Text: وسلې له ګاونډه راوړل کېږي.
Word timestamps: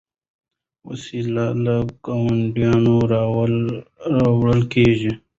وسلې 0.87 1.45
له 1.65 1.75
ګاونډه 2.05 2.71
راوړل 4.15 4.61
کېږي. 4.73 5.11